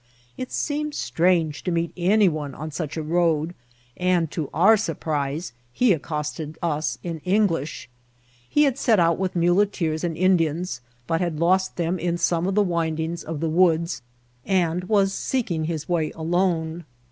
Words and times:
It 0.35 0.51
seemed 0.51 0.95
strange 0.95 1.61
to 1.63 1.69
meet 1.69 1.93
any 1.95 2.27
one 2.27 2.55
on 2.55 2.71
such 2.71 2.97
a 2.97 3.03
road; 3.03 3.53
and, 3.95 4.31
to 4.31 4.49
our 4.51 4.75
surprise, 4.75 5.53
he 5.71 5.93
accosted 5.93 6.57
us 6.63 6.97
in 7.03 7.19
English. 7.19 7.87
He 8.49 8.63
had 8.63 8.79
set 8.79 8.99
out 8.99 9.19
with 9.19 9.35
muleteers 9.35 10.03
and 10.03 10.17
Indians, 10.17 10.81
but 11.05 11.21
had 11.21 11.39
lost 11.39 11.75
them 11.75 11.99
in 11.99 12.17
some 12.17 12.47
of 12.47 12.55
the 12.55 12.63
windings 12.63 13.23
of 13.23 13.41
the 13.41 13.47
woods, 13.47 14.01
and 14.43 14.85
was 14.85 15.13
seeking 15.13 15.65
his 15.65 15.87
way 15.87 16.09
alone. 16.13 16.83